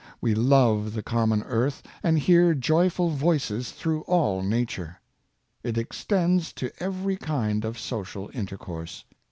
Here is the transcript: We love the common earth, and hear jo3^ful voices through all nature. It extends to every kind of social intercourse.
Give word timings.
We 0.19 0.33
love 0.33 0.93
the 0.93 1.03
common 1.03 1.43
earth, 1.43 1.83
and 2.01 2.17
hear 2.17 2.55
jo3^ful 2.55 3.11
voices 3.11 3.69
through 3.71 4.01
all 4.07 4.41
nature. 4.41 4.99
It 5.61 5.77
extends 5.77 6.51
to 6.53 6.71
every 6.81 7.17
kind 7.17 7.63
of 7.63 7.77
social 7.77 8.31
intercourse. 8.33 9.05